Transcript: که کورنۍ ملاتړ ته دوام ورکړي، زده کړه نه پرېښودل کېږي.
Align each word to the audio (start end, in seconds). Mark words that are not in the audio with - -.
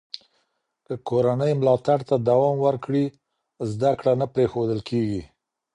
که 0.85 0.93
کورنۍ 1.07 1.51
ملاتړ 1.59 1.99
ته 2.09 2.15
دوام 2.27 2.55
ورکړي، 2.67 3.03
زده 3.71 3.91
کړه 3.99 4.13
نه 4.21 4.25
پرېښودل 4.33 4.79
کېږي. 4.89 5.21